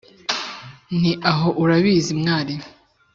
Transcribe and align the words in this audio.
nti: 0.99 1.11
«aho 1.31 1.47
urabizi 1.61 2.11
mwari, 2.19 2.53